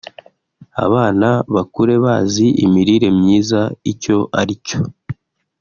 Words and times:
abana 0.85 1.29
bakure 1.53 1.93
bazi 2.03 2.47
imirire 2.65 3.07
myiza 3.19 3.61
icyo 3.91 4.17
ari 4.39 4.55
cyo 4.65 4.79